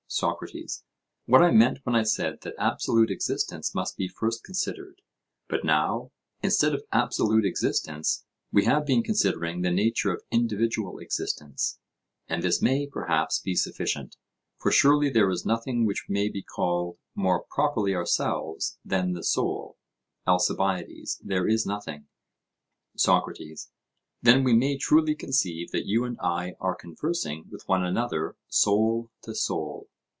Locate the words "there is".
15.09-15.45, 21.23-21.65